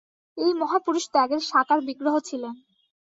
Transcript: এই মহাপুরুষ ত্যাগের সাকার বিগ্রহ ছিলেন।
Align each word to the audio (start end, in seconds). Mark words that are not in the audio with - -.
এই 0.37 0.51
মহাপুরুষ 0.53 1.05
ত্যাগের 1.13 1.41
সাকার 1.41 1.79
বিগ্রহ 1.87 2.15
ছিলেন। 2.19 2.55